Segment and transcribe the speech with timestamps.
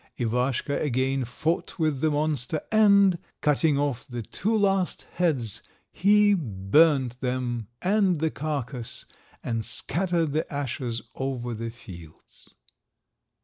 [0.17, 7.19] Ivaschka again fought with the monster, and, cutting off the two last heads, he burnt
[7.19, 9.05] them and the carcass,
[9.43, 12.51] and scattered the ashes over the fields.